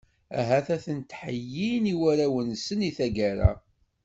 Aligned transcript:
Ahat 0.39 0.67
ad 0.75 0.81
ten-heyyin 0.85 1.91
i 1.93 1.95
warraw-nsen, 1.99 2.79
i 2.89 2.91
tagara. 2.97 3.51